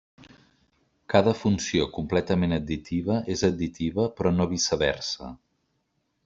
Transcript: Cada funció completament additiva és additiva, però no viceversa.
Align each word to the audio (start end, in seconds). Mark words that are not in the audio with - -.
Cada 1.13 1.33
funció 1.41 1.85
completament 1.97 2.57
additiva 2.57 3.19
és 3.35 3.45
additiva, 3.51 4.07
però 4.19 4.33
no 4.39 4.49
viceversa. 4.55 5.31